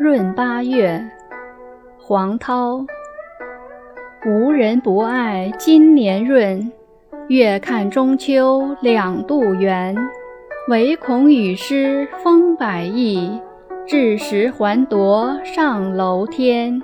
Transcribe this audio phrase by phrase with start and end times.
[0.00, 1.04] 闰八月，
[1.98, 2.86] 黄涛。
[4.24, 6.70] 无人不爱今年闰，
[7.26, 9.96] 月看中秋两度圆。
[10.68, 13.40] 唯恐雨湿风摆亿，
[13.88, 16.80] 至时还夺上楼天。